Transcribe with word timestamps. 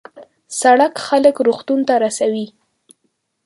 سړک 0.59 0.93
خلک 1.07 1.35
روغتون 1.47 1.79
ته 1.87 1.93
رسوي. 2.03 2.47